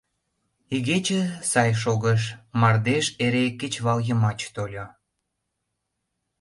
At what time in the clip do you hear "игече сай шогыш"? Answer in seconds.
0.75-2.21